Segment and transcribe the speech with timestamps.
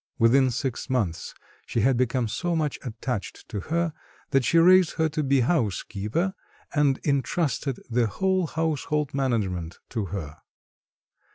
[0.17, 1.35] Within six months
[1.67, 3.93] she had become so much attached to her
[4.31, 6.33] that she raised her to be housekeeper,
[6.73, 10.37] and intrusted the whole household management to her.